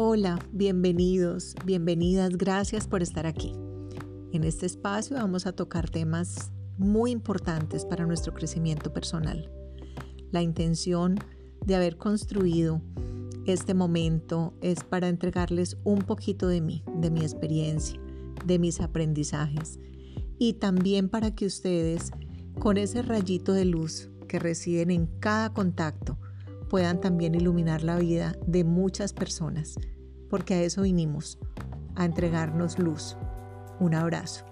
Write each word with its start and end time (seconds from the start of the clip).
Hola, 0.00 0.38
bienvenidos, 0.52 1.56
bienvenidas, 1.64 2.38
gracias 2.38 2.86
por 2.86 3.02
estar 3.02 3.26
aquí. 3.26 3.52
En 4.32 4.44
este 4.44 4.64
espacio 4.64 5.16
vamos 5.16 5.44
a 5.44 5.52
tocar 5.52 5.90
temas 5.90 6.52
muy 6.76 7.10
importantes 7.10 7.84
para 7.84 8.06
nuestro 8.06 8.32
crecimiento 8.32 8.92
personal. 8.92 9.50
La 10.30 10.40
intención 10.40 11.16
de 11.66 11.74
haber 11.74 11.96
construido 11.96 12.80
este 13.44 13.74
momento 13.74 14.54
es 14.60 14.84
para 14.84 15.08
entregarles 15.08 15.76
un 15.82 15.98
poquito 16.02 16.46
de 16.46 16.60
mí, 16.60 16.84
de 17.00 17.10
mi 17.10 17.22
experiencia, 17.22 18.00
de 18.46 18.60
mis 18.60 18.80
aprendizajes 18.80 19.80
y 20.38 20.52
también 20.52 21.08
para 21.08 21.34
que 21.34 21.44
ustedes, 21.44 22.12
con 22.60 22.76
ese 22.76 23.02
rayito 23.02 23.52
de 23.52 23.64
luz 23.64 24.10
que 24.28 24.38
reciben 24.38 24.92
en 24.92 25.08
cada 25.18 25.52
contacto, 25.52 26.16
puedan 26.68 27.00
también 27.00 27.34
iluminar 27.34 27.82
la 27.82 27.96
vida 27.96 28.36
de 28.46 28.64
muchas 28.64 29.12
personas, 29.12 29.74
porque 30.28 30.54
a 30.54 30.62
eso 30.62 30.82
vinimos, 30.82 31.38
a 31.96 32.04
entregarnos 32.04 32.78
luz. 32.78 33.16
Un 33.80 33.94
abrazo. 33.94 34.44